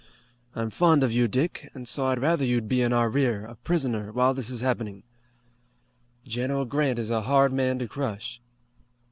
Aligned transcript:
I'm 0.55 0.71
fond 0.71 1.03
of 1.03 1.11
you, 1.11 1.27
Dick, 1.27 1.69
and 1.75 1.87
so 1.87 2.07
I'd 2.07 2.17
rather 2.17 2.43
you'd 2.43 2.67
be 2.67 2.81
in 2.81 2.91
our 2.91 3.07
rear, 3.07 3.45
a 3.45 3.53
prisoner, 3.53 4.11
while 4.11 4.33
this 4.33 4.49
is 4.49 4.61
happening." 4.61 5.03
"General 6.25 6.65
Grant 6.65 6.97
is 6.97 7.11
a 7.11 7.21
hard 7.21 7.53
man 7.53 7.77
to 7.77 7.87
crush." 7.87 8.41